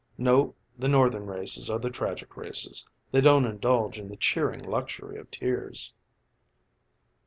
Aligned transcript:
"No, 0.17 0.55
the 0.79 0.87
Northern 0.87 1.27
races 1.27 1.69
are 1.69 1.77
the 1.77 1.91
tragic 1.91 2.35
races 2.35 2.87
they 3.11 3.21
don't 3.21 3.45
indulge 3.45 3.99
in 3.99 4.07
the 4.09 4.17
cheering 4.17 4.63
luxury 4.63 5.19
of 5.19 5.29
tears." 5.29 5.93